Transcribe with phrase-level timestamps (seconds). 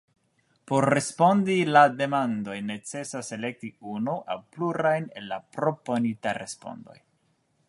[0.69, 7.03] Por respondi la demandojn necesas elekti unu aŭ plurajn el la proponitaj respondoj.